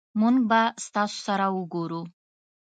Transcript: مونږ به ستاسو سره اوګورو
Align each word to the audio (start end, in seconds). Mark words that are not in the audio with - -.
مونږ 0.19 0.35
به 0.49 0.61
ستاسو 0.85 1.17
سره 1.27 1.45
اوګورو 1.55 2.01